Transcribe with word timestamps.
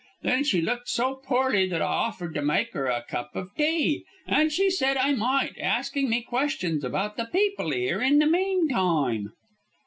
Then 0.23 0.43
she 0.43 0.61
looked 0.61 0.89
so 0.89 1.13
poorly 1.13 1.67
that 1.69 1.79
I 1.79 1.85
offered 1.85 2.33
to 2.33 2.41
make 2.41 2.75
'er 2.75 2.87
a 2.87 3.03
cup 3.07 3.35
of 3.35 3.53
tea, 3.55 4.03
and 4.25 4.51
she 4.51 4.71
said 4.71 4.97
I 4.97 5.11
might, 5.13 5.59
asking 5.59 6.09
me 6.09 6.23
questions 6.23 6.83
about 6.83 7.17
the 7.17 7.25
people 7.25 7.71
'ere 7.71 8.01
in 8.01 8.17
the 8.17 8.25
meantime." 8.25 9.31